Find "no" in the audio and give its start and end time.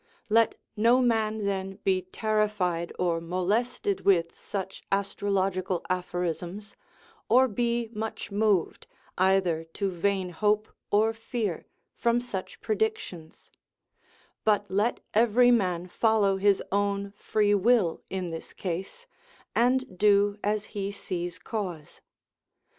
0.75-0.99